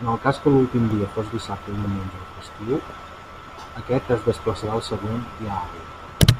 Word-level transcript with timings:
En 0.00 0.06
el 0.12 0.16
cas 0.24 0.40
que 0.46 0.52
l'últim 0.54 0.88
dia 0.94 1.10
fos 1.18 1.30
dissabte, 1.34 1.76
diumenge 1.78 2.24
o 2.24 2.26
festiu, 2.38 2.80
aquest 3.82 4.12
es 4.16 4.26
desplaçarà 4.28 4.74
al 4.80 4.84
següent 4.88 5.22
dia 5.38 5.54
hàbil. 5.60 6.36